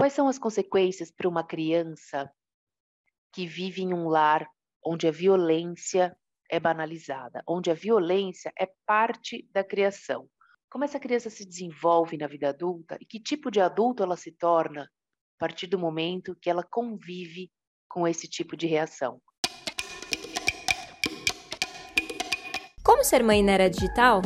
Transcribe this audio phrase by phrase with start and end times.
[0.00, 2.32] Quais são as consequências para uma criança
[3.34, 4.48] que vive em um lar
[4.82, 6.16] onde a violência
[6.50, 10.26] é banalizada, onde a violência é parte da criação?
[10.70, 14.32] Como essa criança se desenvolve na vida adulta e que tipo de adulto ela se
[14.32, 17.52] torna a partir do momento que ela convive
[17.86, 19.20] com esse tipo de reação?
[22.82, 24.22] Como ser mãe na era digital?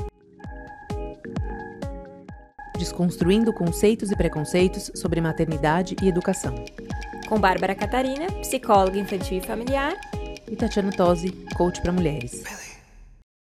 [2.85, 6.55] Desconstruindo conceitos e preconceitos sobre maternidade e educação.
[7.27, 9.95] Com Bárbara Catarina, psicóloga infantil e familiar.
[10.47, 12.45] E Tatiana Tosi, coach para mulheres.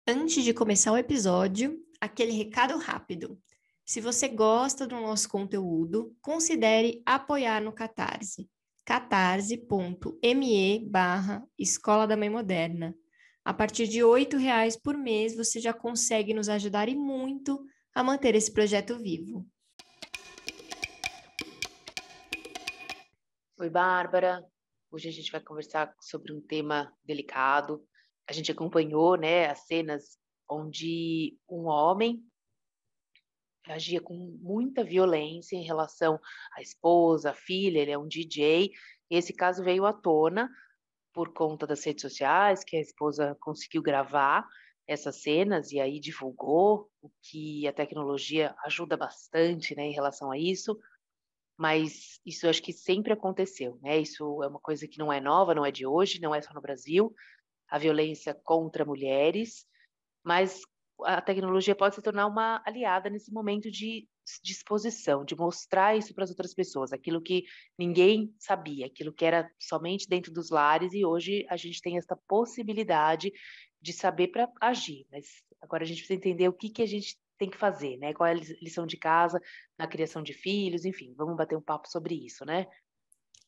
[0.07, 3.37] Antes de começar o episódio, aquele recado rápido.
[3.85, 8.49] Se você gosta do nosso conteúdo, considere apoiar no Catarse.
[8.85, 9.69] catarse.me
[10.89, 12.95] barra Escola da Mãe Moderna.
[13.45, 17.61] A partir de R$ reais por mês, você já consegue nos ajudar e muito
[17.95, 19.47] a manter esse projeto vivo.
[23.59, 24.45] Oi, Bárbara.
[24.91, 27.87] Hoje a gente vai conversar sobre um tema delicado.
[28.29, 30.19] A gente acompanhou, né, as cenas
[30.49, 32.23] onde um homem
[33.69, 36.19] agia com muita violência em relação
[36.57, 38.73] à esposa, à filha, ele é um DJ.
[39.09, 40.51] Esse caso veio à tona
[41.13, 44.47] por conta das redes sociais, que a esposa conseguiu gravar
[44.93, 50.39] essas cenas e aí divulgou, o que a tecnologia ajuda bastante, né, em relação a
[50.39, 50.79] isso.
[51.59, 53.99] Mas isso acho que sempre aconteceu, né?
[53.99, 56.53] Isso é uma coisa que não é nova, não é de hoje, não é só
[56.55, 57.15] no Brasil.
[57.69, 59.67] A violência contra mulheres,
[60.25, 60.63] mas
[61.05, 64.09] a tecnologia pode se tornar uma aliada nesse momento de
[64.43, 67.45] disposição, de mostrar isso para as outras pessoas, aquilo que
[67.79, 72.17] ninguém sabia, aquilo que era somente dentro dos lares, e hoje a gente tem essa
[72.29, 73.33] possibilidade
[73.83, 75.27] de saber para agir, mas
[75.61, 78.15] agora a gente precisa entender o que, que a gente tem que fazer, né?
[78.15, 79.41] Qual é a lição de casa
[79.77, 82.67] na criação de filhos, enfim, vamos bater um papo sobre isso, né?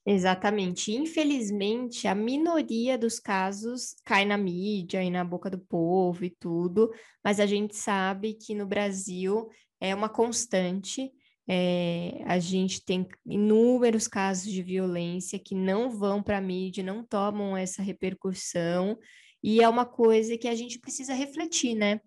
[0.06, 0.92] Exatamente.
[0.92, 6.92] Infelizmente, a minoria dos casos cai na mídia e na boca do povo e tudo,
[7.22, 9.48] mas a gente sabe que no Brasil
[9.80, 11.10] é uma constante.
[11.48, 17.04] É, a gente tem inúmeros casos de violência que não vão para a mídia, não
[17.04, 18.98] tomam essa repercussão,
[19.44, 22.00] e é uma coisa que a gente precisa refletir, né?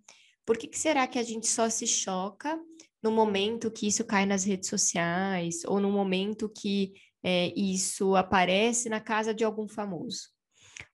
[0.43, 2.59] Por que, que será que a gente só se choca
[3.01, 8.89] no momento que isso cai nas redes sociais, ou no momento que é, isso aparece
[8.89, 10.29] na casa de algum famoso?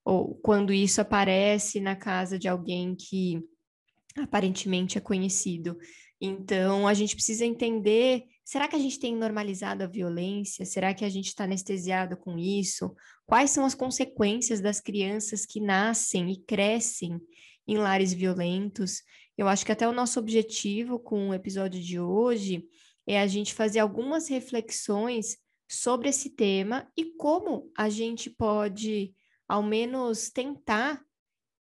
[0.04, 3.42] Ou quando isso aparece na casa de alguém que
[4.18, 5.78] aparentemente é conhecido.
[6.20, 10.66] Então, a gente precisa entender: será que a gente tem normalizado a violência?
[10.66, 12.94] Será que a gente está anestesiado com isso?
[13.26, 17.20] Quais são as consequências das crianças que nascem e crescem
[17.68, 19.02] em lares violentos?
[19.38, 22.68] Eu acho que até o nosso objetivo com o episódio de hoje
[23.08, 25.38] é a gente fazer algumas reflexões
[25.70, 29.14] sobre esse tema e como a gente pode,
[29.48, 31.04] ao menos, tentar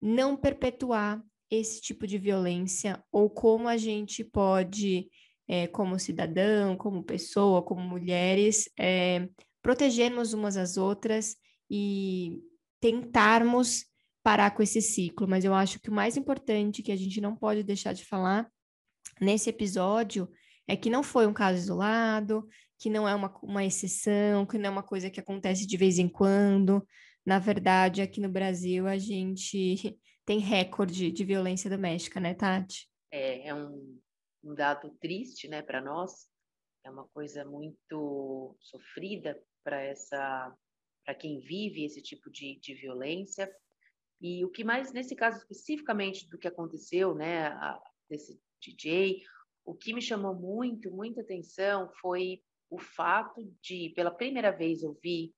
[0.01, 5.09] não perpetuar esse tipo de violência ou como a gente pode,
[5.49, 9.29] é, como cidadão, como pessoa, como mulheres, é,
[9.63, 11.37] protegermos umas às outras
[11.71, 12.41] e
[12.81, 13.85] tentarmos
[14.23, 15.27] parar com esse ciclo.
[15.29, 18.51] Mas eu acho que o mais importante que a gente não pode deixar de falar
[19.21, 20.29] nesse episódio
[20.69, 22.47] é que não foi um caso isolado,
[22.79, 25.99] que não é uma, uma exceção, que não é uma coisa que acontece de vez
[25.99, 26.87] em quando.
[27.25, 29.97] Na verdade, aqui no Brasil, a gente
[30.27, 32.89] tem recorde de violência doméstica, né, Tati?
[33.11, 33.97] É, é um,
[34.47, 36.29] um dado triste, né, para nós.
[36.85, 40.55] É uma coisa muito sofrida para essa,
[41.05, 43.53] para quem vive esse tipo de, de violência.
[44.21, 49.23] E o que mais, nesse caso especificamente do que aconteceu, né, a, desse DJ,
[49.65, 52.41] o que me chamou muito, muita atenção foi
[52.71, 55.35] o fato de, pela primeira vez, eu vi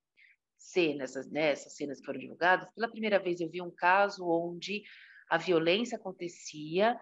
[0.57, 4.83] cenas, né, essas cenas que foram divulgadas, pela primeira vez eu vi um caso onde
[5.31, 6.99] a violência acontecia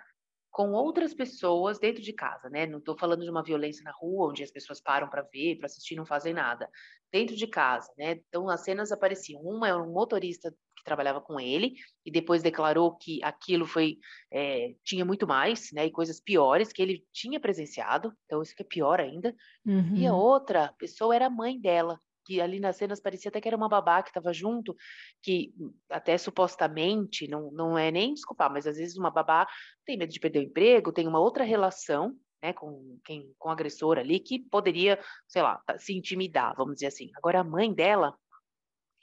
[0.56, 2.64] com outras pessoas dentro de casa, né?
[2.64, 5.66] Não estou falando de uma violência na rua, onde as pessoas param para ver, para
[5.66, 6.66] assistir, não fazem nada.
[7.12, 8.12] Dentro de casa, né?
[8.26, 9.42] Então as cenas apareciam.
[9.42, 11.74] Uma é um motorista que trabalhava com ele
[12.06, 13.98] e depois declarou que aquilo foi
[14.32, 15.84] é, tinha muito mais, né?
[15.84, 18.10] E coisas piores que ele tinha presenciado.
[18.24, 19.34] Então isso que é pior ainda.
[19.62, 19.94] Uhum.
[19.94, 20.18] E a uhum.
[20.18, 23.68] outra pessoa era a mãe dela que ali nas cenas parecia até que era uma
[23.68, 24.76] babá que estava junto,
[25.22, 25.54] que
[25.88, 29.46] até supostamente, não, não é nem desculpar, mas às vezes uma babá
[29.84, 33.52] tem medo de perder o emprego, tem uma outra relação né, com quem com o
[33.52, 37.10] agressor ali que poderia, sei lá, se intimidar, vamos dizer assim.
[37.16, 38.12] Agora a mãe dela,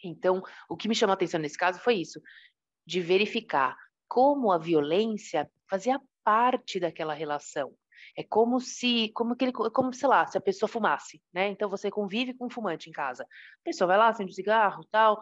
[0.03, 2.21] então, o que me chamou a atenção nesse caso foi isso,
[2.85, 3.77] de verificar
[4.07, 7.73] como a violência fazia parte daquela relação.
[8.15, 11.49] É como se, como que ele, como sei lá, se a pessoa fumasse, né?
[11.49, 13.23] Então você convive com um fumante em casa.
[13.23, 15.19] A pessoa vai lá, acende um cigarro, tal.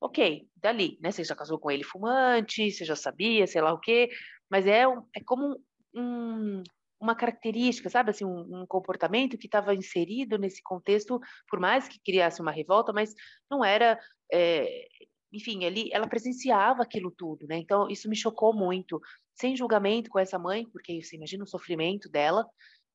[0.00, 1.10] Ok, dali, né?
[1.10, 4.08] Você já casou com ele fumante, você já sabia, sei lá o quê.
[4.48, 4.82] Mas é,
[5.14, 5.60] é como
[5.94, 6.62] um,
[7.00, 12.00] uma característica, sabe, assim, um, um comportamento que estava inserido nesse contexto, por mais que
[12.00, 13.14] criasse uma revolta, mas
[13.50, 13.98] não era,
[14.32, 14.86] é,
[15.32, 17.58] enfim, ali ela presenciava aquilo tudo, né?
[17.58, 19.00] Então isso me chocou muito,
[19.34, 22.46] sem julgamento com essa mãe, porque você imagina o sofrimento dela.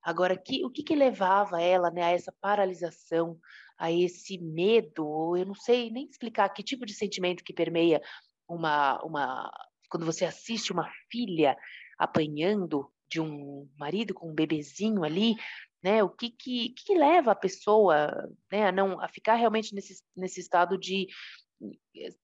[0.02, 3.40] Agora, que, o que, que levava ela né, a essa paralisação,
[3.78, 5.38] a esse medo?
[5.38, 8.02] Eu não sei nem explicar que tipo de sentimento que permeia
[8.48, 9.52] uma, uma
[9.90, 11.56] quando você assiste uma filha
[11.98, 15.36] apanhando de um marido com um bebezinho ali,
[15.84, 16.04] né?
[16.04, 18.12] O que que, que leva a pessoa,
[18.52, 21.08] né, a não a ficar realmente nesse, nesse estado de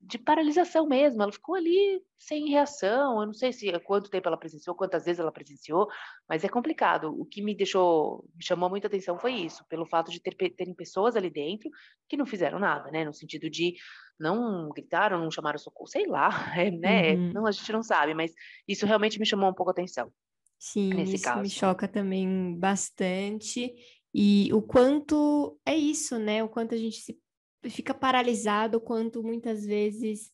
[0.02, 1.22] de paralisação mesmo.
[1.22, 3.20] Ela ficou ali sem reação.
[3.20, 5.88] Eu não sei se quanto tempo ela presenciou, quantas vezes ela presenciou,
[6.28, 7.16] mas é complicado.
[7.20, 10.74] O que me deixou, me chamou muita atenção foi isso, pelo fato de ter, terem
[10.74, 11.70] pessoas ali dentro
[12.08, 13.06] que não fizeram nada, né?
[13.06, 13.76] No sentido de
[14.20, 17.14] não gritaram, não chamaram socorro, sei lá, é, né?
[17.14, 17.34] Uhum.
[17.34, 18.34] Não, a gente não sabe, mas
[18.68, 20.12] isso realmente me chamou um pouco a atenção.
[20.58, 21.42] Sim, nesse isso caso.
[21.42, 23.74] me choca também bastante.
[24.14, 26.44] E o quanto é isso, né?
[26.44, 27.18] O quanto a gente se
[27.64, 30.32] fica paralisado, quanto muitas vezes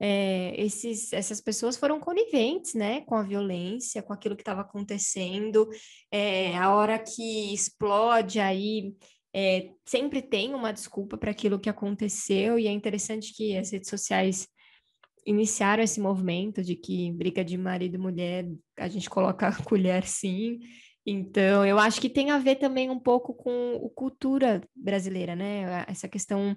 [0.00, 5.68] é, esses, essas pessoas foram coniventes, né, com a violência, com aquilo que estava acontecendo.
[6.10, 8.94] É, a hora que explode aí,
[9.34, 13.88] é, sempre tem uma desculpa para aquilo que aconteceu, e é interessante que as redes
[13.88, 14.46] sociais
[15.26, 18.48] iniciaram esse movimento de que briga de marido e mulher,
[18.78, 20.58] a gente coloca a colher sim.
[21.10, 25.86] Então, eu acho que tem a ver também um pouco com a cultura brasileira, né?
[25.88, 26.54] Essa questão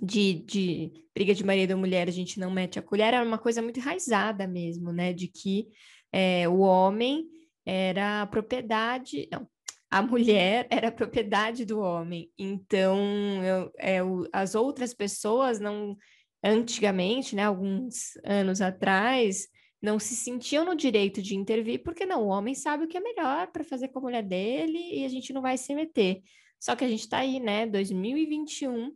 [0.00, 3.38] de, de briga de marido e mulher, a gente não mete a colher, era uma
[3.38, 5.12] coisa muito enraizada mesmo, né?
[5.12, 5.68] De que
[6.10, 7.24] é, o homem
[7.64, 9.48] era a propriedade, não,
[9.88, 12.32] a mulher era a propriedade do homem.
[12.36, 12.98] Então,
[13.44, 13.98] eu, é,
[14.32, 15.96] as outras pessoas não
[16.42, 19.46] antigamente, né, alguns anos atrás,
[19.80, 23.00] não se sentiam no direito de intervir, porque não, o homem sabe o que é
[23.00, 26.22] melhor para fazer com a mulher dele e a gente não vai se meter.
[26.58, 28.92] Só que a gente está aí, né, 2021,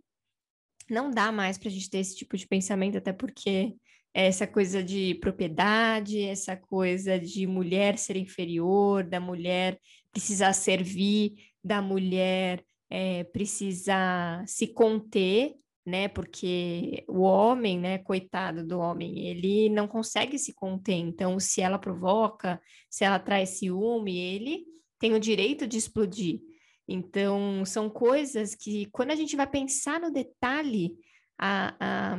[0.90, 3.74] não dá mais para a gente ter esse tipo de pensamento, até porque
[4.12, 9.78] essa coisa de propriedade, essa coisa de mulher ser inferior, da mulher
[10.10, 11.34] precisar servir,
[11.64, 16.08] da mulher é, precisar se conter, né?
[16.08, 20.94] Porque o homem, né, coitado do homem, ele não consegue se conter.
[20.94, 24.64] Então, se ela provoca, se ela traz ciúme, ele
[24.98, 26.40] tem o direito de explodir.
[26.86, 30.96] Então, são coisas que, quando a gente vai pensar no detalhe,
[31.38, 32.16] a, a,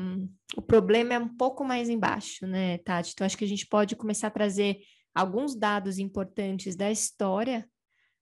[0.58, 3.12] o problema é um pouco mais embaixo, né, Tati?
[3.14, 4.80] Então, acho que a gente pode começar a trazer
[5.16, 7.68] alguns dados importantes da história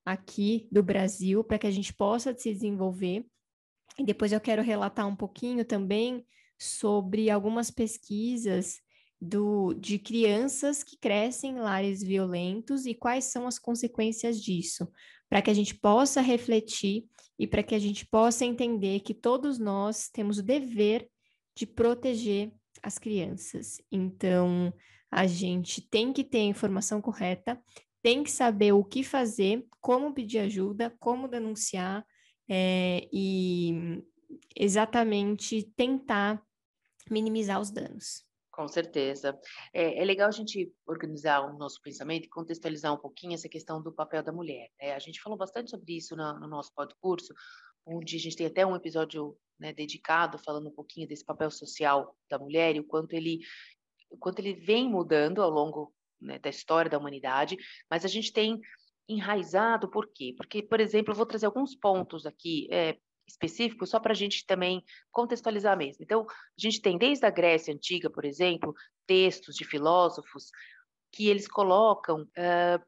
[0.06, 3.26] aqui do Brasil para que a gente possa se desenvolver
[3.98, 6.26] e depois eu quero relatar um pouquinho também
[6.58, 8.80] sobre algumas pesquisas
[9.20, 14.92] do, de crianças que crescem em lares violentos e quais são as consequências disso,
[15.30, 17.06] para que a gente possa refletir
[17.38, 21.08] e para que a gente possa entender que todos nós temos o dever
[21.56, 22.52] de proteger
[22.82, 23.82] as crianças.
[23.92, 24.74] Então,
[25.12, 27.62] a gente tem que ter a informação correta,
[28.02, 32.06] tem que saber o que fazer, como pedir ajuda, como denunciar,
[32.50, 34.04] é, e
[34.56, 36.42] exatamente tentar
[37.10, 38.24] minimizar os danos.
[38.52, 39.40] Com certeza.
[39.74, 43.82] É, é, legal a gente organizar o nosso pensamento e contextualizar um pouquinho essa questão
[43.82, 44.70] do papel da mulher.
[44.80, 44.94] Né?
[44.94, 47.34] A gente falou bastante sobre isso no, no nosso podcast,
[47.86, 52.16] onde a gente tem até um episódio né, dedicado falando um pouquinho desse papel social
[52.30, 53.40] da mulher e o quanto ele,
[54.10, 57.58] o quanto ele vem mudando ao longo né, da história da humanidade,
[57.90, 58.60] mas a gente tem
[59.08, 60.34] enraizado, por quê?
[60.36, 64.46] Porque, por exemplo, eu vou trazer alguns pontos aqui é, específicos só para a gente
[64.46, 66.04] também contextualizar mesmo.
[66.04, 68.74] Então, a gente tem desde a Grécia Antiga, por exemplo,
[69.08, 70.50] textos de filósofos
[71.12, 72.86] que eles colocam uh,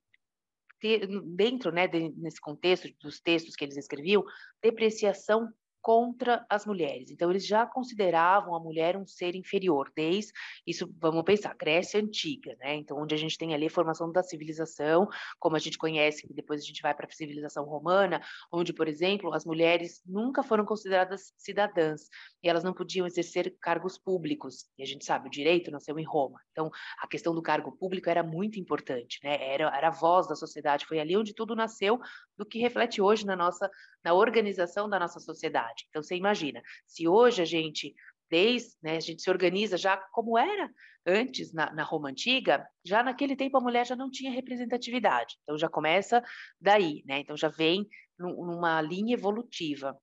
[1.36, 4.24] dentro, né, de, nesse contexto dos textos que eles escreviam,
[4.62, 5.50] depreciação
[5.84, 7.12] contra as mulheres.
[7.12, 10.32] Então, eles já consideravam a mulher um ser inferior, desde
[10.66, 12.76] isso, vamos pensar, Grécia Antiga, né?
[12.76, 16.34] Então, onde a gente tem ali a formação da civilização, como a gente conhece, que
[16.34, 20.64] depois a gente vai para a civilização romana, onde, por exemplo, as mulheres nunca foram
[20.64, 22.04] consideradas cidadãs
[22.42, 24.70] e elas não podiam exercer cargos públicos.
[24.78, 26.40] E a gente sabe, o direito nasceu em Roma.
[26.54, 26.72] Então,
[27.02, 29.54] a questão do cargo público era muito importante, né?
[29.54, 32.00] Era, era a voz da sociedade, foi ali onde tudo nasceu,
[32.38, 33.70] do que reflete hoje na nossa,
[34.04, 35.73] na organização da nossa sociedade.
[35.90, 37.94] Então, você imagina, se hoje a gente
[38.30, 40.68] desde, né, a gente se organiza já como era
[41.06, 45.36] antes na, na, Roma antiga, já naquele tempo a mulher já não tinha representatividade.
[45.44, 46.24] Então já começa
[46.60, 47.20] daí, né?
[47.20, 47.88] Então já vem
[48.18, 49.96] numa linha evolutiva.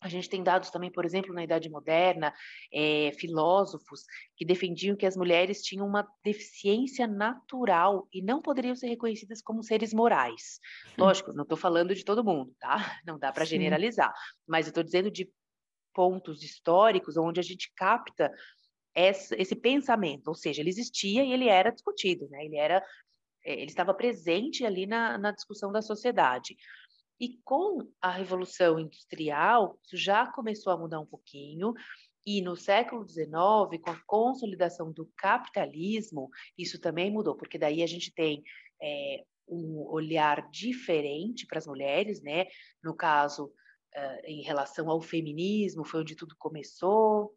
[0.00, 2.32] A gente tem dados também, por exemplo, na Idade Moderna,
[2.72, 4.02] é, filósofos
[4.36, 9.62] que defendiam que as mulheres tinham uma deficiência natural e não poderiam ser reconhecidas como
[9.62, 10.60] seres morais.
[10.96, 12.76] Lógico, não estou falando de todo mundo, tá?
[13.04, 14.12] Não dá para generalizar,
[14.46, 15.28] mas eu estou dizendo de
[15.94, 18.30] pontos históricos onde a gente capta
[18.94, 22.44] esse, esse, pensamento, ou seja, ele existia e ele era discutido, né?
[22.44, 22.84] Ele era,
[23.44, 26.56] é, ele estava presente ali na, na discussão da sociedade.
[27.20, 31.74] E com a Revolução Industrial, isso já começou a mudar um pouquinho,
[32.24, 37.86] e no século XIX, com a consolidação do capitalismo, isso também mudou, porque daí a
[37.86, 38.42] gente tem
[38.82, 42.46] é, um olhar diferente para as mulheres, né?
[42.82, 47.34] No caso, uh, em relação ao feminismo, foi onde tudo começou,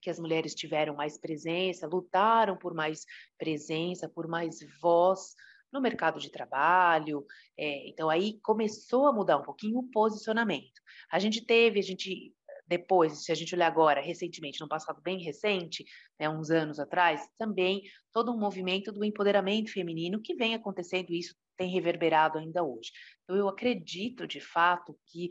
[0.00, 3.04] que as mulheres tiveram mais presença, lutaram por mais
[3.38, 5.34] presença, por mais voz
[5.72, 7.24] no mercado de trabalho.
[7.58, 10.80] É, então aí começou a mudar um pouquinho o posicionamento.
[11.10, 12.34] A gente teve, a gente
[12.70, 15.84] depois, se a gente olhar agora, recentemente, no passado bem recente,
[16.16, 21.34] né, uns anos atrás, também todo um movimento do empoderamento feminino que vem acontecendo, isso
[21.56, 22.92] tem reverberado ainda hoje.
[23.24, 25.30] Então, eu acredito, de fato, que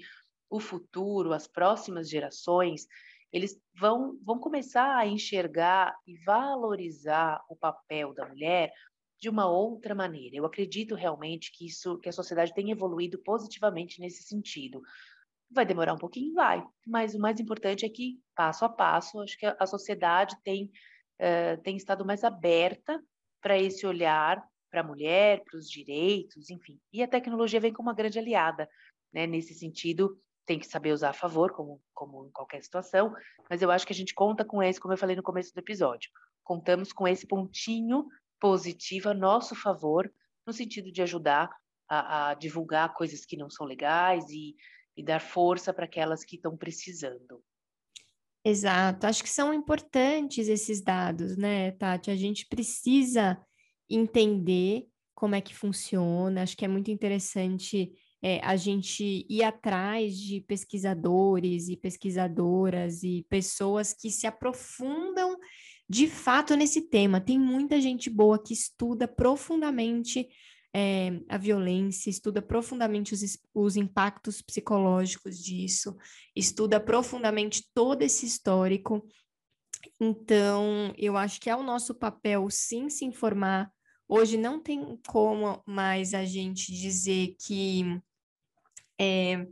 [0.49, 2.85] o futuro, as próximas gerações,
[3.31, 8.73] eles vão, vão começar a enxergar e valorizar o papel da mulher
[9.19, 10.35] de uma outra maneira.
[10.35, 14.81] Eu acredito realmente que isso, que a sociedade tem evoluído positivamente nesse sentido.
[15.51, 19.37] Vai demorar um pouquinho, vai, mas o mais importante é que passo a passo, acho
[19.37, 20.71] que a, sociedade tem
[21.19, 23.01] uh, tem estado mais aberta
[23.41, 26.79] para esse olhar para a mulher, para os direitos, enfim.
[26.93, 28.69] E a tecnologia vem como uma grande aliada,
[29.11, 29.25] né?
[29.25, 33.13] Nesse sentido, tem que saber usar a favor, como, como em qualquer situação,
[33.49, 35.59] mas eu acho que a gente conta com esse, como eu falei no começo do
[35.59, 36.09] episódio,
[36.43, 38.07] contamos com esse pontinho
[38.39, 40.11] positiva a nosso favor,
[40.45, 41.49] no sentido de ajudar
[41.87, 44.55] a, a divulgar coisas que não são legais e,
[44.95, 47.43] e dar força para aquelas que estão precisando.
[48.43, 52.09] Exato, acho que são importantes esses dados, né, Tati?
[52.09, 53.37] A gente precisa
[53.89, 57.91] entender como é que funciona, acho que é muito interessante
[58.21, 65.37] é, a gente ir atrás de pesquisadores e pesquisadoras e pessoas que se aprofundam
[65.89, 67.19] de fato nesse tema.
[67.19, 70.29] Tem muita gente boa que estuda profundamente
[70.71, 75.97] é, a violência, estuda profundamente os, os impactos psicológicos disso,
[76.35, 79.07] estuda profundamente todo esse histórico.
[79.99, 83.71] Então, eu acho que é o nosso papel, sim, se informar.
[84.07, 87.99] Hoje não tem como mais a gente dizer que
[88.99, 89.47] é,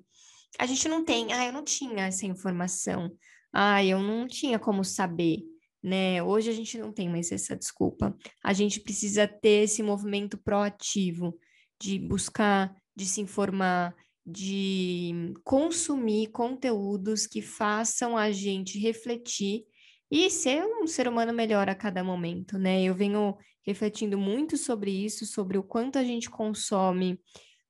[0.60, 3.12] a gente não tem, ah, eu não tinha essa informação,
[3.52, 5.44] ah, eu não tinha como saber
[5.88, 6.22] né?
[6.22, 8.16] Hoje a gente não tem mais essa desculpa.
[8.44, 11.40] A gente precisa ter esse movimento proativo
[11.82, 19.64] de buscar, de se informar, de consumir conteúdos que façam a gente refletir
[20.12, 22.84] e ser um ser humano melhor a cada momento, né?
[22.84, 27.20] Eu venho refletindo muito sobre isso, sobre o quanto a gente consome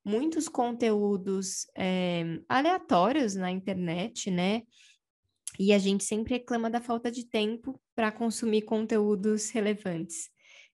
[0.04, 4.62] muitos conteúdos é, aleatórios na internet, né?
[5.58, 10.30] E a gente sempre reclama da falta de tempo para consumir conteúdos relevantes.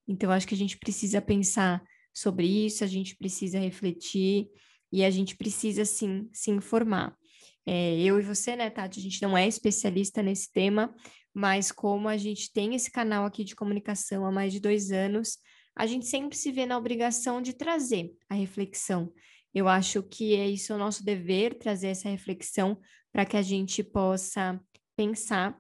[0.07, 4.47] Então, acho que a gente precisa pensar sobre isso, a gente precisa refletir
[4.93, 7.17] e a gente precisa, sim, se informar.
[7.65, 10.95] É, eu e você, né, Tati, a gente não é especialista nesse tema,
[11.33, 15.39] mas como a gente tem esse canal aqui de comunicação há mais de dois anos,
[15.75, 19.11] a gente sempre se vê na obrigação de trazer a reflexão.
[19.55, 22.79] Eu acho que é isso o nosso dever, trazer essa reflexão
[23.11, 24.61] para que a gente possa
[24.95, 25.59] pensar.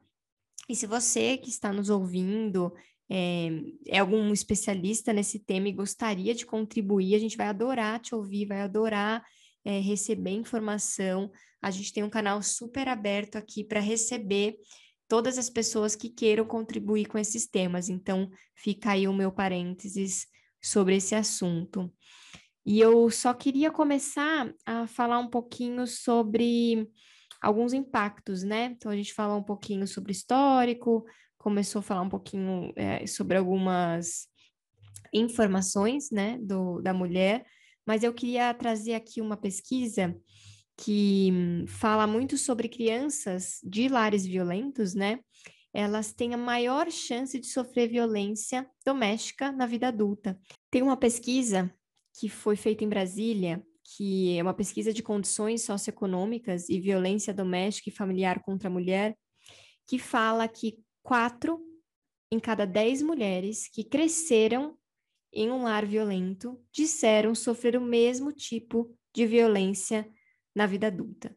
[0.68, 2.72] E se você que está nos ouvindo
[3.10, 3.48] é,
[3.86, 8.46] é, algum especialista nesse tema e gostaria de contribuir, a gente vai adorar te ouvir,
[8.46, 9.22] vai adorar
[9.64, 11.30] é, receber informação.
[11.60, 14.56] A gente tem um canal super aberto aqui para receber
[15.08, 17.88] todas as pessoas que queiram contribuir com esses temas.
[17.88, 20.26] Então, fica aí o meu parênteses
[20.62, 21.92] sobre esse assunto.
[22.66, 26.88] E eu só queria começar a falar um pouquinho sobre
[27.44, 28.74] alguns impactos, né?
[28.76, 31.04] Então a gente fala um pouquinho sobre histórico,
[31.36, 34.26] começou a falar um pouquinho é, sobre algumas
[35.12, 37.44] informações, né, do, da mulher,
[37.86, 40.16] mas eu queria trazer aqui uma pesquisa
[40.76, 41.30] que
[41.68, 45.20] fala muito sobre crianças de lares violentos, né?
[45.72, 50.38] Elas têm a maior chance de sofrer violência doméstica na vida adulta.
[50.70, 51.72] Tem uma pesquisa
[52.18, 53.62] que foi feita em Brasília
[53.96, 59.16] que é uma pesquisa de condições socioeconômicas e violência doméstica e familiar contra a mulher,
[59.86, 61.60] que fala que quatro
[62.30, 64.76] em cada dez mulheres que cresceram
[65.32, 70.08] em um lar violento disseram sofrer o mesmo tipo de violência
[70.54, 71.36] na vida adulta.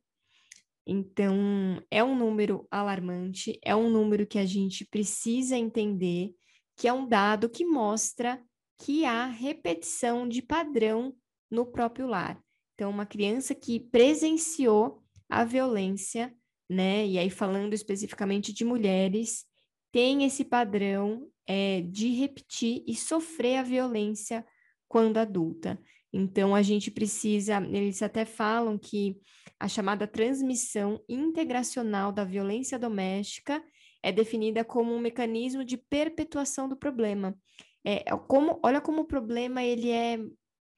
[0.85, 6.33] Então, é um número alarmante, é um número que a gente precisa entender,
[6.75, 8.41] que é um dado que mostra
[8.79, 11.15] que há repetição de padrão
[11.51, 12.41] no próprio lar.
[12.77, 16.31] Então, uma criança que presenciou a violência,
[16.69, 17.07] né?
[17.07, 19.45] E aí, falando especificamente de mulheres,
[19.91, 24.45] tem esse padrão é, de repetir e sofrer a violência
[24.87, 25.81] quando adulta.
[26.13, 29.17] Então, a gente precisa, eles até falam que
[29.59, 33.59] a chamada transmissão integracional da violência doméstica
[34.03, 37.35] é definida como um mecanismo de perpetuação do problema.
[37.83, 40.19] É, é como, olha como o problema ele é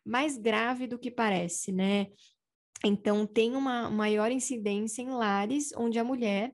[0.10, 2.08] mais grave do que parece, né?
[2.84, 6.51] Então, tem uma maior incidência em lares onde a mulher,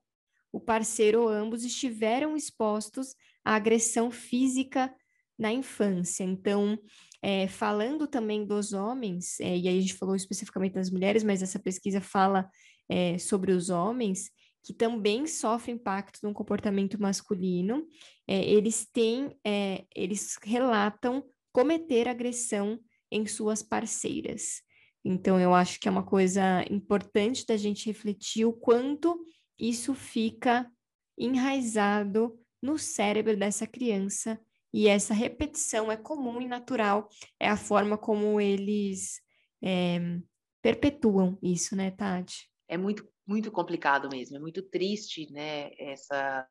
[0.52, 4.94] o parceiro ou ambos estiveram expostos à agressão física
[5.38, 6.24] na infância.
[6.24, 6.78] Então,
[7.22, 11.42] é, falando também dos homens, é, e aí a gente falou especificamente das mulheres, mas
[11.42, 12.50] essa pesquisa fala
[12.90, 14.30] é, sobre os homens,
[14.64, 17.86] que também sofrem impacto no comportamento masculino,
[18.28, 22.80] é, eles têm, é, eles relatam cometer agressão
[23.16, 24.62] em suas parceiras.
[25.04, 29.24] Então, eu acho que é uma coisa importante da gente refletir o quanto
[29.58, 30.70] isso fica
[31.18, 34.40] enraizado no cérebro dessa criança
[34.74, 37.08] e essa repetição é comum e natural,
[37.40, 39.22] é a forma como eles
[39.64, 40.20] é,
[40.62, 42.52] perpetuam isso, né, Tati?
[42.68, 46.46] É muito, muito complicado mesmo, é muito triste, né, essa,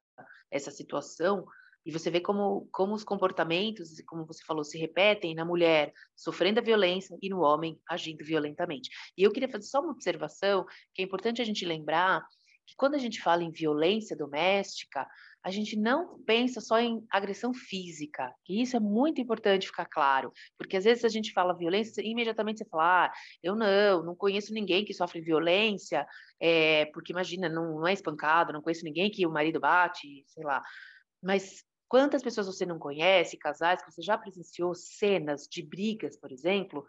[0.50, 1.44] essa situação,
[1.84, 6.60] e você vê como, como os comportamentos, como você falou, se repetem na mulher sofrendo
[6.60, 8.90] a violência e no homem agindo violentamente.
[9.16, 10.64] E eu queria fazer só uma observação,
[10.94, 12.24] que é importante a gente lembrar
[12.66, 15.06] que quando a gente fala em violência doméstica,
[15.42, 20.32] a gente não pensa só em agressão física, e isso é muito importante ficar claro,
[20.56, 23.12] porque às vezes a gente fala violência, imediatamente você fala, ah,
[23.42, 26.06] eu não, não conheço ninguém que sofre violência,
[26.40, 30.44] é, porque imagina, não, não é espancado, não conheço ninguém que o marido bate, sei
[30.44, 30.62] lá.
[31.22, 31.62] Mas
[31.94, 36.84] quantas pessoas você não conhece, casais, que você já presenciou cenas de brigas, por exemplo,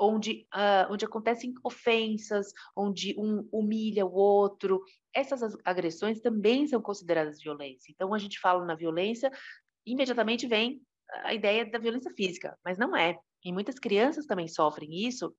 [0.00, 4.82] onde, uh, onde acontecem ofensas, onde um humilha o outro.
[5.14, 7.92] Essas agressões também são consideradas violência.
[7.92, 9.30] Então, a gente fala na violência,
[9.84, 10.80] imediatamente vem
[11.24, 13.18] a ideia da violência física, mas não é.
[13.44, 15.36] E muitas crianças também sofrem isso,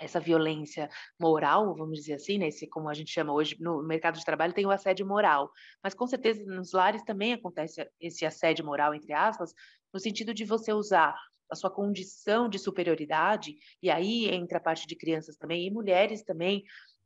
[0.00, 0.88] essa violência
[1.20, 2.48] moral, vamos dizer assim, né?
[2.70, 5.50] Como a gente chama hoje no mercado de trabalho, tem o assédio moral.
[5.82, 9.52] Mas com certeza nos lares também acontece esse assédio moral, entre aspas,
[9.92, 11.16] no sentido de você usar
[11.50, 16.22] a sua condição de superioridade, e aí entra a parte de crianças também, e mulheres
[16.22, 16.62] também.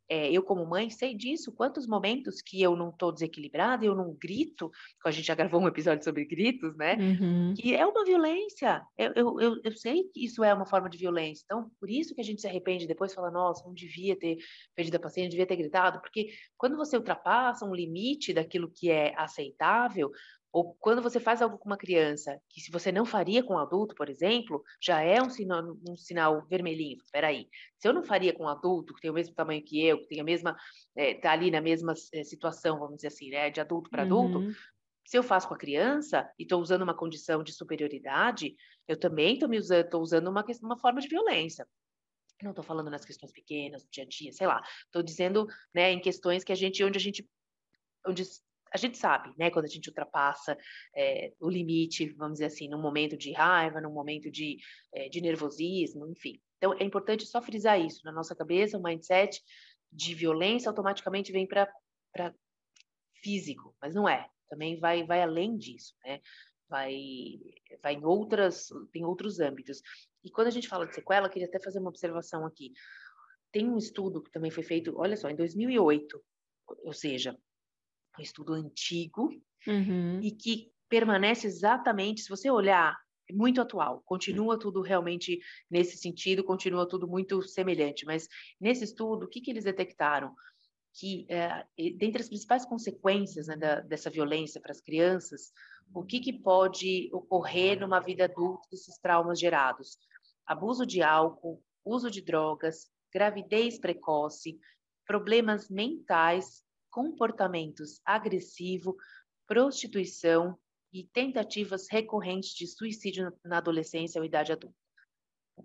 [0.09, 1.53] É, eu, como mãe, sei disso.
[1.53, 4.71] Quantos momentos que eu não estou desequilibrada, eu não grito,
[5.07, 6.97] a gente já gravou um episódio sobre gritos, né?
[6.97, 7.55] Uhum.
[7.57, 8.83] Que é uma violência.
[8.97, 11.43] Eu, eu, eu, eu, sei que isso é uma forma de violência.
[11.45, 14.37] Então, por isso que a gente se arrepende depois fala, nossa, não devia ter
[14.75, 19.15] perdido a paciência, devia ter gritado, porque quando você ultrapassa um limite daquilo que é
[19.17, 20.11] aceitável,
[20.53, 23.59] ou quando você faz algo com uma criança, que se você não faria com um
[23.59, 26.99] adulto, por exemplo, já é um sinal, um sinal vermelhinho.
[27.03, 29.83] Espera aí, se eu não faria com um adulto que tem o mesmo tamanho que
[29.83, 30.55] eu, que tem a mesma,
[30.95, 34.41] é, tá ali na mesma é, situação, vamos dizer assim, né, de adulto para adulto,
[34.41, 34.53] uhum.
[35.07, 38.55] se eu faço com a criança e estou usando uma condição de superioridade,
[38.87, 41.67] eu também estou usando, usando uma, uma forma de violência.
[42.43, 44.61] Não estou falando nas questões pequenas, do dia a dia, sei lá.
[44.85, 47.27] Estou dizendo, né, em questões que a gente, onde a gente,
[48.05, 48.25] onde
[48.73, 50.57] a gente sabe, né, quando a gente ultrapassa
[50.97, 54.59] é, o limite, vamos dizer assim, num momento de raiva, num momento de,
[54.95, 56.41] é, de nervosismo, enfim.
[56.57, 59.41] Então, é importante só frisar isso na nossa cabeça, o mindset
[59.91, 61.69] de violência automaticamente vem para
[63.23, 64.27] físico, mas não é.
[64.49, 66.21] Também vai, vai além disso, né?
[66.69, 66.95] Vai,
[67.83, 69.83] vai em outras, tem outros âmbitos.
[70.25, 72.73] E quando a gente fala de sequela, eu queria até fazer uma observação aqui.
[73.51, 76.23] Tem um estudo que também foi feito, olha só, em 2008,
[76.85, 77.37] ou seja,
[78.19, 79.31] um estudo antigo
[79.67, 80.21] uhum.
[80.21, 82.97] e que permanece exatamente, se você olhar,
[83.29, 88.29] é muito atual, continua tudo realmente nesse sentido, continua tudo muito semelhante, mas
[88.61, 90.35] nesse estudo, o que, que eles detectaram?
[90.95, 91.65] Que, é,
[91.97, 95.51] dentre as principais consequências né, da, dessa violência para as crianças,
[95.95, 99.97] o que, que pode ocorrer numa vida adulta desses traumas gerados?
[100.47, 104.59] Abuso de álcool, uso de drogas, gravidez precoce,
[105.07, 108.97] problemas mentais comportamentos agressivo,
[109.47, 110.57] prostituição
[110.93, 114.77] e tentativas recorrentes de suicídio na adolescência ou idade adulta.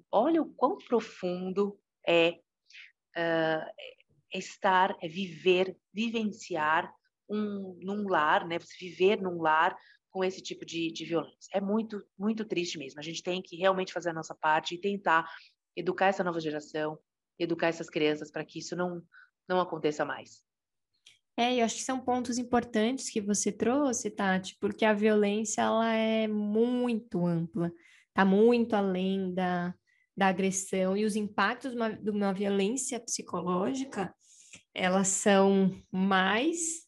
[0.10, 2.40] Olha o quão profundo é
[3.18, 3.72] uh,
[4.34, 6.92] estar, é viver, vivenciar
[7.30, 8.58] um, num lar, né?
[8.80, 9.78] Viver num lar
[10.10, 11.50] com esse tipo de, de violência.
[11.54, 13.00] É muito, muito triste mesmo.
[13.00, 15.30] A gente tem que realmente fazer a nossa parte e tentar
[15.76, 16.98] educar essa nova geração,
[17.38, 19.02] educar essas crianças para que isso não,
[19.48, 20.47] não aconteça mais.
[21.39, 25.93] É, eu acho que são pontos importantes que você trouxe, Tati, porque a violência ela
[25.93, 27.71] é muito ampla,
[28.10, 29.71] está muito além da,
[30.17, 30.97] da agressão.
[30.97, 34.12] E os impactos de uma, de uma violência psicológica,
[34.73, 36.88] elas são mais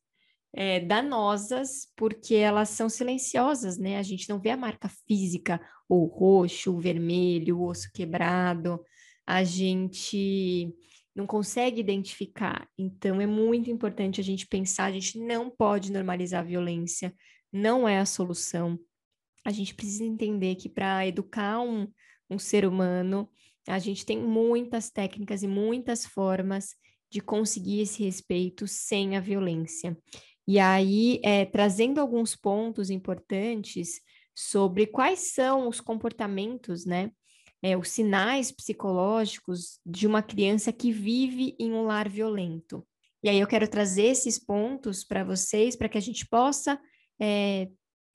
[0.51, 3.99] é, danosas porque elas são silenciosas, né?
[3.99, 8.83] A gente não vê a marca física, o roxo, o vermelho, o osso quebrado,
[9.27, 10.73] a gente
[11.19, 12.67] não consegue identificar.
[12.77, 17.13] Então, é muito importante a gente pensar, a gente não pode normalizar a violência,
[17.51, 18.79] não é a solução.
[19.45, 21.91] A gente precisa entender que para educar um,
[22.29, 23.29] um ser humano,
[23.67, 26.69] a gente tem muitas técnicas e muitas formas
[27.11, 29.97] de conseguir esse respeito sem a violência.
[30.47, 33.99] E aí, é, trazendo alguns pontos importantes
[34.33, 37.11] sobre quais são os comportamentos, né,
[37.61, 42.85] é, os sinais psicológicos de uma criança que vive em um lar violento.
[43.21, 46.79] E aí eu quero trazer esses pontos para vocês, para que a gente possa
[47.19, 47.67] é,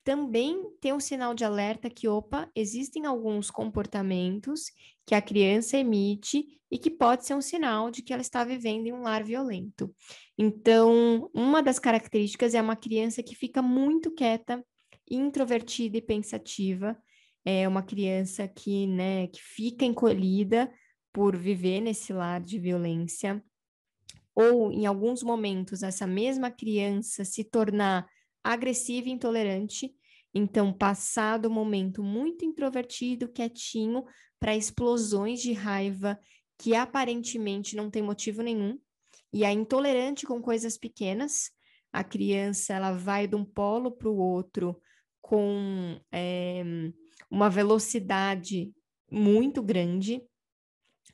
[0.03, 4.71] também ter um sinal de alerta que, opa, existem alguns comportamentos
[5.07, 8.87] que a criança emite e que pode ser um sinal de que ela está vivendo
[8.87, 9.95] em um lar violento.
[10.37, 14.65] Então, uma das características é uma criança que fica muito quieta,
[15.11, 16.99] introvertida e pensativa,
[17.45, 20.73] é uma criança que, né, que fica encolhida
[21.13, 23.45] por viver nesse lar de violência,
[24.35, 28.09] ou em alguns momentos essa mesma criança se tornar
[28.43, 29.95] agressiva e intolerante,
[30.35, 34.05] então passar do momento muito introvertido, quietinho,
[34.41, 36.19] para explosões de raiva
[36.59, 38.79] que aparentemente não tem motivo nenhum,
[39.33, 41.51] e é intolerante com coisas pequenas,
[41.93, 44.81] a criança ela vai de um polo para o outro
[45.21, 46.63] com é,
[47.31, 48.73] uma velocidade
[49.11, 50.23] muito grande.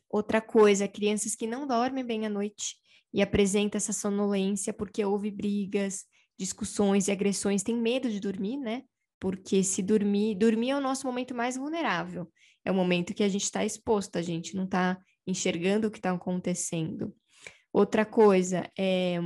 [0.08, 2.76] Outra coisa, crianças que não dormem bem à noite
[3.12, 6.04] e apresentam essa sonolência porque houve brigas,
[6.38, 8.82] discussões e agressões, têm medo de dormir, né?
[9.18, 12.30] Porque se dormir, dormir é o nosso momento mais vulnerável.
[12.64, 15.98] É o momento que a gente está exposto, a gente não está enxergando o que
[15.98, 17.14] está acontecendo.
[17.72, 19.18] Outra coisa é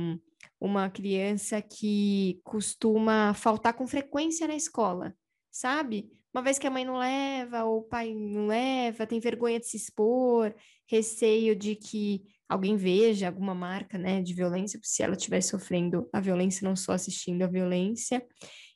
[0.59, 5.15] uma criança que costuma faltar com frequência na escola,
[5.51, 6.09] sabe?
[6.35, 9.67] Uma vez que a mãe não leva, ou o pai não leva, tem vergonha de
[9.67, 10.53] se expor,
[10.85, 16.19] receio de que alguém veja alguma marca, né, de violência, se ela estiver sofrendo a
[16.19, 18.21] violência, não só assistindo a violência.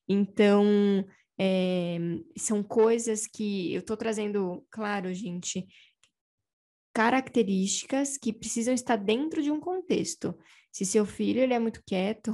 [0.08, 1.06] Então,
[1.38, 1.98] é,
[2.38, 5.68] são coisas que eu estou trazendo, claro, gente,
[6.94, 10.34] características que precisam estar dentro de um contexto.
[10.72, 12.34] Se seu filho ele é muito quieto,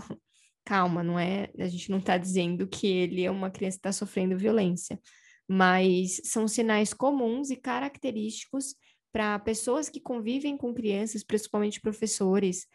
[0.65, 1.49] calma, não é?
[1.59, 4.99] A gente não está dizendo que ele é uma criança que está sofrendo violência,
[5.47, 8.75] mas são sinais comuns e característicos
[9.13, 12.67] para pessoas que convivem com crianças, principalmente professores,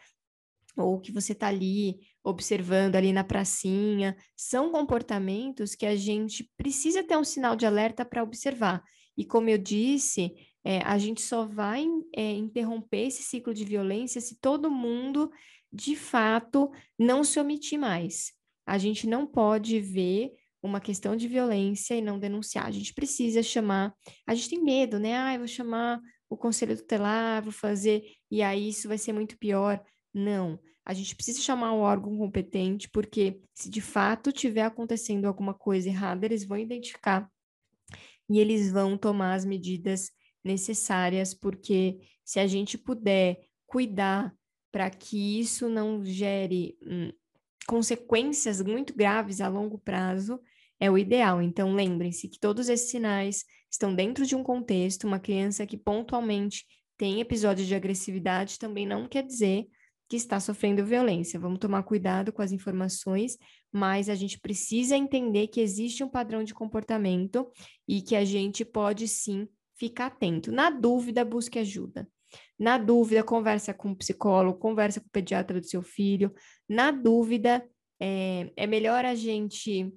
[0.75, 7.03] ou que você está ali observando ali na pracinha, são comportamentos que a gente precisa
[7.03, 8.83] ter um sinal de alerta para observar.
[9.17, 14.21] E como eu disse, é, a gente só vai é, interromper esse ciclo de violência
[14.21, 15.29] se todo mundo
[15.71, 18.33] de fato, não se omitir mais.
[18.65, 20.31] A gente não pode ver
[20.61, 22.67] uma questão de violência e não denunciar.
[22.67, 23.93] A gente precisa chamar.
[24.27, 25.17] A gente tem medo, né?
[25.17, 29.37] Ah, eu vou chamar o conselho tutelar, vou fazer, e aí isso vai ser muito
[29.37, 29.83] pior.
[30.13, 30.59] Não.
[30.85, 35.89] A gente precisa chamar o órgão competente, porque se de fato tiver acontecendo alguma coisa
[35.89, 37.29] errada, eles vão identificar
[38.29, 40.09] e eles vão tomar as medidas
[40.43, 44.33] necessárias, porque se a gente puder cuidar
[44.71, 47.11] para que isso não gere hum,
[47.67, 50.39] consequências muito graves a longo prazo,
[50.79, 51.41] é o ideal.
[51.41, 55.05] Então, lembrem-se que todos esses sinais estão dentro de um contexto.
[55.05, 56.65] Uma criança que pontualmente
[56.97, 59.67] tem episódios de agressividade também não quer dizer
[60.09, 61.39] que está sofrendo violência.
[61.39, 63.37] Vamos tomar cuidado com as informações,
[63.71, 67.49] mas a gente precisa entender que existe um padrão de comportamento
[67.87, 70.51] e que a gente pode sim ficar atento.
[70.51, 72.07] Na dúvida, busque ajuda.
[72.57, 76.33] Na dúvida, conversa com o psicólogo, conversa com o pediatra do seu filho.
[76.69, 77.67] Na dúvida,
[77.99, 79.93] é, é melhor a gente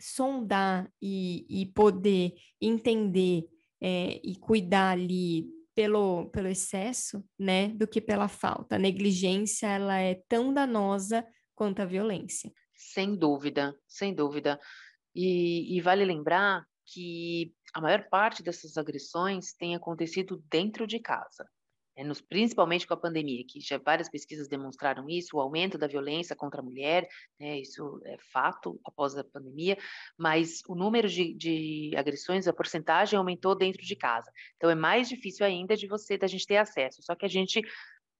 [0.00, 3.44] sondar e, e poder entender
[3.80, 8.76] é, e cuidar ali pelo, pelo excesso, né, do que pela falta.
[8.76, 12.52] A negligência, ela é tão danosa quanto a violência.
[12.74, 14.58] Sem dúvida, sem dúvida.
[15.14, 21.48] E, e vale lembrar que a maior parte dessas agressões tem acontecido dentro de casa.
[21.94, 25.86] é, nos, principalmente com a pandemia, que já várias pesquisas demonstraram isso, o aumento da
[25.86, 27.06] violência contra a mulher,
[27.38, 29.76] né, isso é fato após a pandemia,
[30.16, 34.30] mas o número de, de, agressões, a porcentagem aumentou dentro de casa.
[34.56, 37.02] Então é mais difícil ainda de você, da gente ter acesso.
[37.02, 37.60] Só que a gente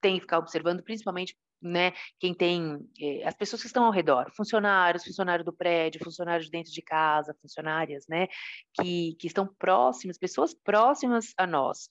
[0.03, 4.31] tem que ficar observando, principalmente né, quem tem eh, as pessoas que estão ao redor,
[4.35, 8.27] funcionários, funcionário do prédio, funcionários dentro de casa, funcionárias, né,
[8.75, 11.89] que, que estão próximas, pessoas próximas a nós,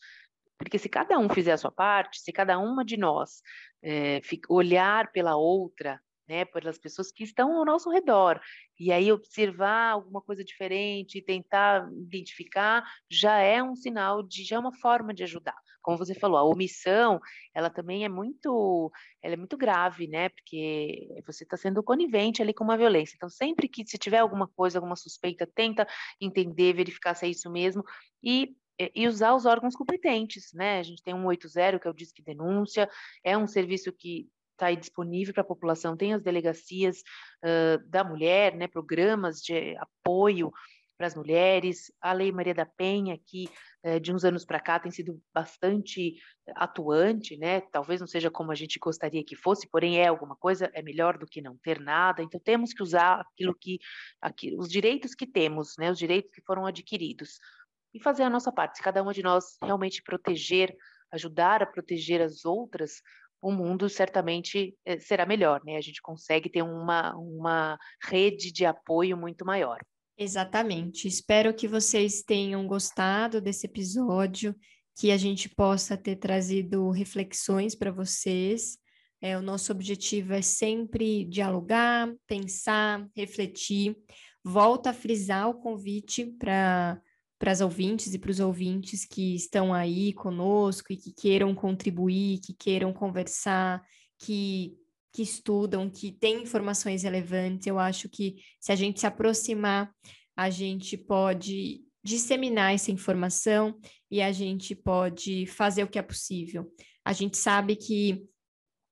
[0.58, 3.42] porque se cada um fizer a sua parte, se cada uma de nós
[3.84, 8.40] é, olhar pela outra, né, pelas pessoas que estão ao nosso redor,
[8.80, 14.60] e aí observar alguma coisa diferente, tentar identificar, já é um sinal de, já é
[14.60, 15.58] uma forma de ajudar.
[15.82, 17.20] Como você falou, a omissão,
[17.54, 18.92] ela também é muito,
[19.22, 23.16] ela é muito grave, né, porque você está sendo conivente ali com uma violência.
[23.16, 25.88] Então, sempre que se tiver alguma coisa, alguma suspeita, tenta
[26.20, 27.84] entender, verificar se é isso mesmo,
[28.24, 28.56] e
[28.96, 30.80] e usar os órgãos competentes, né?
[30.80, 32.90] A gente tem um 80, que é o Disque Denúncia,
[33.24, 36.98] é um serviço que está disponível para a população, tem as delegacias
[37.44, 38.68] uh, da mulher, né?
[38.68, 40.52] Programas de apoio
[41.02, 43.50] para as mulheres, a Lei Maria da Penha, que
[43.84, 46.14] uh, de uns anos para cá tem sido bastante
[46.50, 47.60] atuante, né?
[47.60, 51.18] Talvez não seja como a gente gostaria que fosse, porém é alguma coisa, é melhor
[51.18, 52.22] do que não ter nada.
[52.22, 53.80] Então temos que usar aquilo que,
[54.22, 55.90] aqui, os direitos que temos, né?
[55.90, 57.40] Os direitos que foram adquiridos
[57.96, 58.78] e fazer a nossa parte.
[58.78, 60.72] Se cada uma de nós realmente proteger,
[61.12, 63.02] ajudar a proteger as outras,
[63.42, 65.78] o mundo certamente eh, será melhor, né?
[65.78, 69.80] A gente consegue ter uma, uma rede de apoio muito maior.
[70.22, 71.08] Exatamente.
[71.08, 74.56] Espero que vocês tenham gostado desse episódio,
[74.96, 78.78] que a gente possa ter trazido reflexões para vocês.
[79.20, 83.98] É, o nosso objetivo é sempre dialogar, pensar, refletir.
[84.44, 87.02] Volto a frisar o convite para
[87.40, 92.40] para as ouvintes e para os ouvintes que estão aí conosco e que queiram contribuir,
[92.40, 93.82] que queiram conversar,
[94.20, 94.78] que,
[95.12, 97.68] que estudam, que têm informações relevantes.
[97.68, 99.94] Eu acho que se a gente se aproximar,
[100.36, 103.78] a gente pode disseminar essa informação
[104.10, 106.72] e a gente pode fazer o que é possível.
[107.06, 108.26] A gente sabe que